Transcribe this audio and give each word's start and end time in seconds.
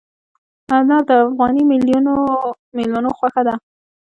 انار 0.75 1.01
د 1.09 1.11
افغاني 1.25 1.63
مېلمنو 2.75 3.09
خوښه 3.17 3.41
ده. 3.47 3.55